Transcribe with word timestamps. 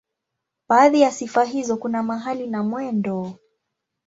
Baadhi 0.69 1.01
ya 1.01 1.11
sifa 1.11 1.43
hizo 1.43 1.77
kuna 1.77 2.03
mahali 2.03 2.47
na 2.47 2.63
mwendo. 2.63 3.33